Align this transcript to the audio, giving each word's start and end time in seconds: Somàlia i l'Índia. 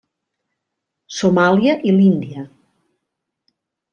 Somàlia 1.17 1.75
i 1.91 1.93
l'Índia. 1.99 2.47